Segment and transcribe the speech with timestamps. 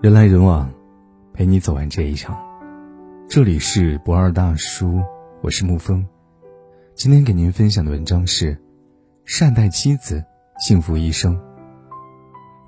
[0.00, 0.70] 人来人往，
[1.32, 2.38] 陪你走完这一场。
[3.28, 5.02] 这里是不二大叔，
[5.42, 6.06] 我是沐风。
[6.94, 8.56] 今天给您分享的文章是：
[9.24, 10.24] 善待妻子，
[10.60, 11.38] 幸福一生。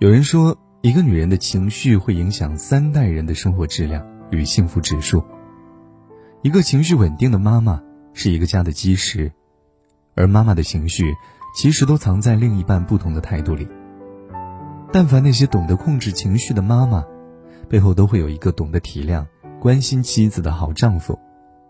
[0.00, 5.22] 有人说，一个女人的情绪会影响三代人的生活质量与幸福指数。
[6.42, 7.82] 一个情绪稳定的妈妈
[8.12, 9.30] 是一个家的基石，
[10.14, 11.14] 而妈妈的情绪
[11.56, 13.68] 其实都藏在另一半不同的态度里。
[14.92, 17.04] 但凡那些懂得控制情绪的妈妈。
[17.68, 19.24] 背后都会有一个懂得体谅、
[19.60, 21.16] 关心妻子的好丈夫，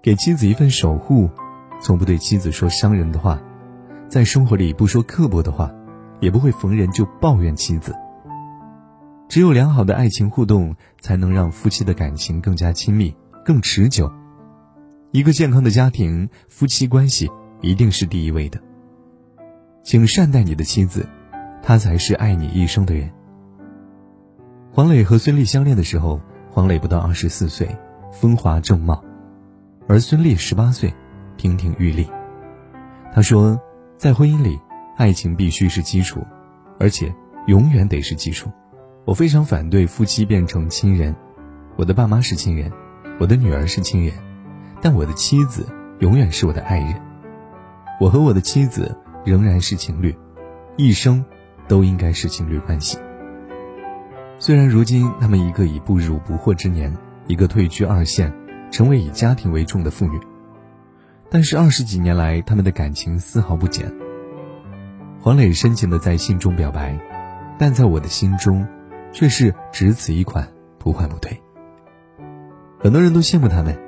[0.00, 1.28] 给妻子一份守护，
[1.82, 3.38] 从不对妻子说伤人的话，
[4.08, 5.70] 在生活里不说刻薄的话，
[6.18, 7.94] 也不会逢人就抱怨妻子。
[9.28, 14.10] 只有良好的爱情互动，才能让夫妻的感情更加亲密、更持久。
[15.10, 18.58] 一个健康的家庭，夫妻关系一定是第一位的。
[19.82, 21.06] 请善待你的妻子，
[21.62, 23.08] 他才是爱你一生的人。
[24.72, 27.68] 黄磊和孙俪相恋的时候，黄磊不到二十四岁，
[28.10, 29.02] 风华正茂，
[29.86, 30.92] 而孙俪十八岁，
[31.36, 32.08] 亭亭玉立。
[33.14, 33.60] 他说，
[33.96, 34.58] 在婚姻里，
[34.96, 36.26] 爱情必须是基础，
[36.80, 37.14] 而且
[37.46, 38.50] 永远得是基础。
[39.04, 41.14] 我非常反对夫妻变成亲人。
[41.76, 42.72] 我的爸妈是亲人，
[43.18, 44.14] 我的女儿是亲人，
[44.80, 45.66] 但我的妻子
[46.00, 46.94] 永远是我的爱人。
[48.00, 50.16] 我和我的妻子仍然是情侣，
[50.76, 51.24] 一生
[51.68, 52.98] 都应该是情侣关系。
[54.38, 56.96] 虽然如今他们一个已步入不惑之年，
[57.26, 58.32] 一个退居二线，
[58.70, 60.18] 成为以家庭为重的妇女，
[61.30, 63.92] 但是二十几年来，他们的感情丝毫不减。
[65.20, 66.98] 黄磊深情的在信中表白，
[67.56, 68.66] 但在我的心中，
[69.12, 71.40] 却是只此一款，不换不退。
[72.80, 73.78] 很多人都羡慕他们，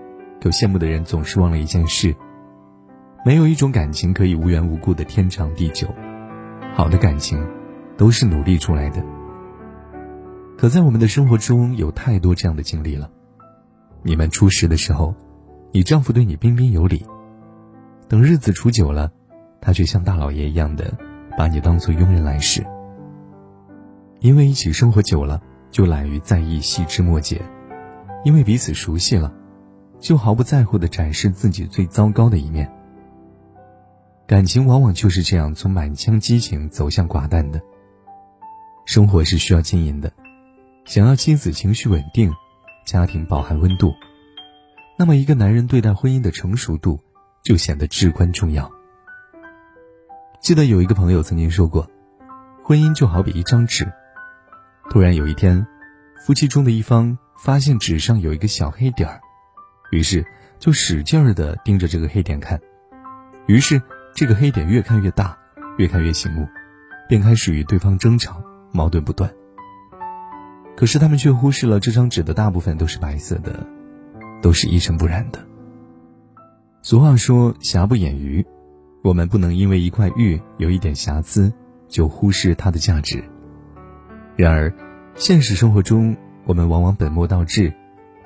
[0.40, 2.14] 可羡慕的人总是忘了一件事：
[3.24, 5.88] 没有一种感情可以无缘无故的天长地久，
[6.74, 7.44] 好的感情，
[7.96, 9.04] 都是努力出来的。
[10.56, 13.10] 可在我们的生活中有太多这样的经历了。
[14.02, 15.14] 你们初识的时候，
[15.72, 16.98] 你丈夫对你彬彬有礼；
[18.08, 19.10] 等日子处久了，
[19.60, 20.96] 他却像大老爷一样的
[21.36, 22.64] 把你当做佣人来使。
[24.20, 27.38] 因为一起生活久了，就懒于在意细枝末节；
[28.24, 29.32] 因为彼此熟悉了，
[30.00, 32.70] 就毫不在乎的展示自己最糟糕的一面。
[34.26, 37.60] 感情往往就是这样从满腔激情走向寡淡的。
[38.86, 40.12] 生活是需要经营的。
[40.84, 42.32] 想要妻子情绪稳定，
[42.84, 43.94] 家庭饱含温度，
[44.98, 47.00] 那么一个男人对待婚姻的成熟度
[47.42, 48.70] 就显得至关重要。
[50.40, 51.90] 记得有一个朋友曾经说过，
[52.62, 53.90] 婚姻就好比一张纸，
[54.90, 55.66] 突然有一天，
[56.22, 59.20] 夫妻中的一方发现纸上有一个小黑点儿，
[59.90, 60.22] 于是
[60.58, 62.60] 就使劲儿的盯着这个黑点看，
[63.46, 63.80] 于是
[64.14, 65.38] 这个黑点越看越大，
[65.78, 66.46] 越看越醒目，
[67.08, 68.42] 便开始与对方争吵，
[68.74, 69.32] 矛盾不断。
[70.76, 73.64] 可是他们却忽视了这张纸的大部分都是白色的，
[74.42, 75.38] 都是一尘不染的。
[76.82, 78.44] 俗话说“瑕不掩瑜”，
[79.04, 81.52] 我们不能因为一块玉有一点瑕疵
[81.88, 83.22] 就忽视它的价值。
[84.36, 84.74] 然而，
[85.14, 87.72] 现实生活中我们往往本末倒置，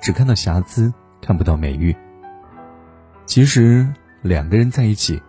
[0.00, 1.94] 只看到瑕疵，看不到美玉。
[3.26, 3.86] 其实，
[4.22, 5.20] 两个人在一起，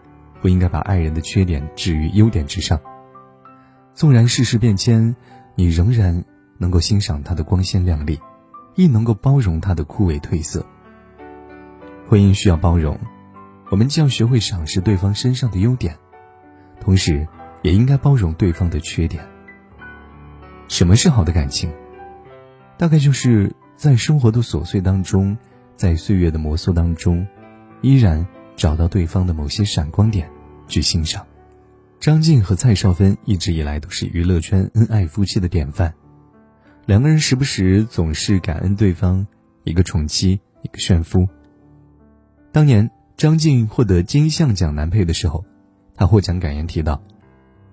[0.42, 2.80] 不应该把爱人的缺点置于优点之上。
[4.00, 5.14] 纵然世事变迁，
[5.56, 6.24] 你仍然。
[6.62, 8.20] 能够欣赏他的光鲜亮丽，
[8.76, 10.66] 亦能够包容他的枯萎褪色。
[12.08, 13.00] 婚姻需要包容，
[13.70, 15.98] 我们既要学会赏识对方身上的优点，
[16.82, 17.26] 同时
[17.62, 19.26] 也应该包容对方的缺点。
[20.68, 21.72] 什么是好的感情？
[22.78, 25.38] 大概就是在生活的琐碎当中，
[25.78, 27.26] 在岁月的摩挲当中，
[27.82, 28.28] 依然
[28.58, 30.30] 找到对方的某些闪光点
[30.68, 31.26] 去欣赏。
[32.00, 35.94] 张晋和蔡少芬一直以来都是娱乐圈恩爱夫妻的典范。
[36.86, 39.28] 两个人时不时总是感恩对方，
[39.66, 41.28] 一个宠妻，一个炫夫。
[42.54, 45.44] 当年张晋获得金像奖男配的时候，
[45.94, 47.04] 他获奖感言提到：“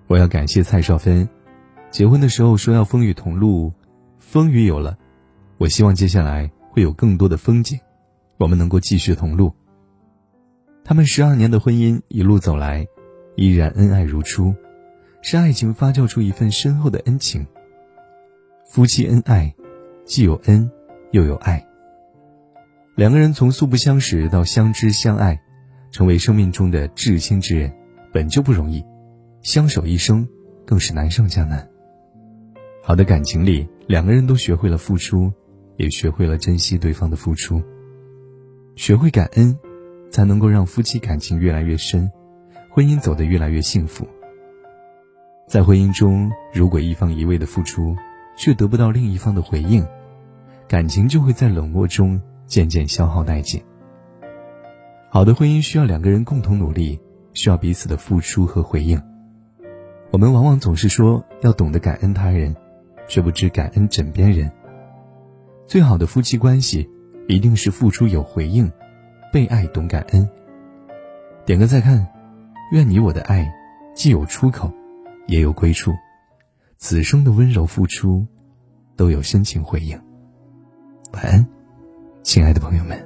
[0.07, 1.29] 我要感谢蔡少芬，
[1.89, 3.71] 结婚的时候说要风雨同路，
[4.19, 4.97] 风雨有了，
[5.57, 7.79] 我希望接下来会有更多的风景，
[8.37, 9.53] 我们能够继续同路。”
[10.83, 12.85] 他们十二年的婚姻一路走来，
[13.37, 14.55] 依然恩爱如初，
[15.21, 17.45] 是爱情发酵出一份深厚的恩情。
[18.67, 19.53] 夫妻恩爱，
[20.05, 20.71] 既有恩，
[21.11, 21.63] 又有爱。
[22.95, 25.39] 两个人从素不相识到相知相爱，
[25.91, 27.71] 成为生命中的至亲之人，
[28.11, 28.83] 本就不容易，
[29.43, 30.27] 相守一生
[30.65, 31.69] 更是难上加难。
[32.81, 35.31] 好的感情里，两个人都学会了付出，
[35.75, 37.61] 也学会了珍惜对方的付出，
[38.75, 39.55] 学会感恩，
[40.09, 42.11] 才能够让夫妻感情越来越深，
[42.77, 44.07] 婚姻走得越来越幸福。
[45.47, 47.95] 在婚姻中，如果一方一味的付出，
[48.37, 49.83] 却得不到另一方的回应，
[50.67, 53.59] 感情就会在冷漠中渐渐消耗殆尽。
[55.09, 57.01] 好的婚姻需要两个人共同努力，
[57.33, 59.01] 需要彼此的付出和回应。
[60.11, 62.55] 我们往往总是说要懂得感恩他人，
[63.07, 64.51] 却不知感恩枕边人。
[65.65, 66.87] 最好的夫妻关系，
[67.27, 68.71] 一定是付出有回应，
[69.33, 70.29] 被爱懂感恩。
[71.43, 72.07] 点个再看，
[72.69, 73.49] 愿你我的爱，
[73.93, 74.69] 既有出口，
[75.27, 75.93] 也有归处。
[76.77, 78.27] 此生的温柔付出，
[78.97, 79.97] 都有深情回应。
[81.13, 81.47] 晚安，
[82.23, 83.01] 亲爱的朋友们。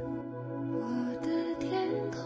[0.74, 1.30] 我的
[1.60, 2.26] 天空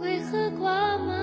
[0.00, 1.15] 为何挂满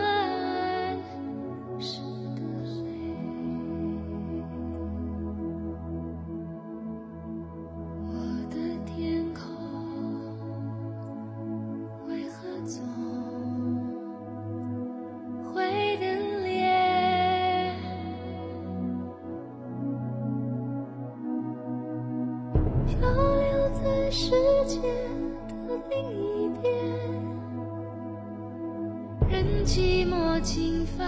[29.29, 31.07] 任寂寞侵犯，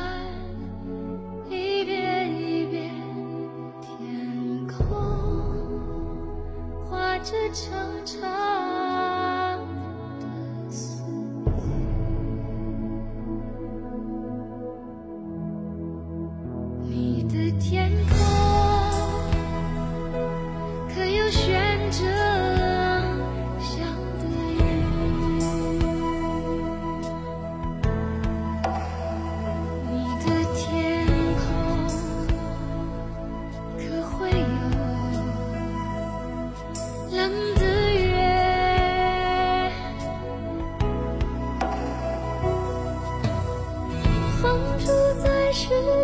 [1.50, 2.90] 一遍一遍，
[3.82, 4.76] 天空
[6.90, 7.74] 画着长
[8.06, 8.22] 长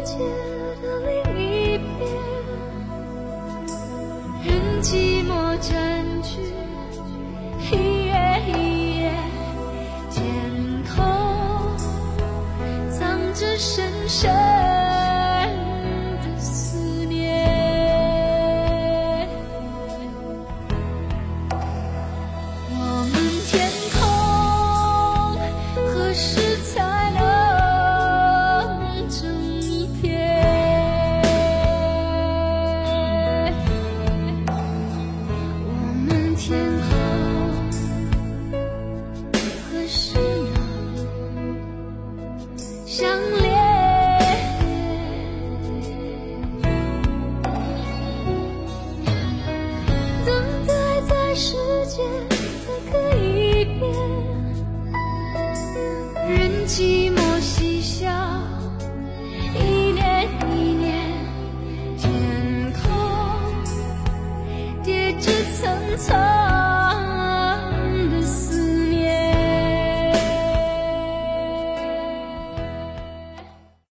[0.03, 0.17] 界
[0.81, 2.01] 的另一边，
[4.43, 5.69] 任寂寞占
[6.21, 6.29] 据
[7.71, 7.71] 一
[8.07, 8.09] 夜
[8.47, 8.49] 一
[8.99, 9.01] 夜，
[10.09, 10.19] 天
[10.95, 10.95] 空
[12.89, 12.99] 藏
[13.33, 14.60] 着深深。
[43.21, 43.50] 寂寞